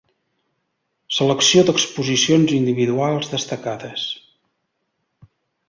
Selecció 1.17 1.63
d'exposicions 1.67 2.55
individuals 2.61 3.31
destacades. 3.37 4.09